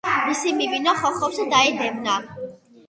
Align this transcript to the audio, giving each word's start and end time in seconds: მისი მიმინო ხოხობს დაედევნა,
მისი 0.29 0.53
მიმინო 0.61 0.95
ხოხობს 1.03 1.39
დაედევნა, 1.55 2.21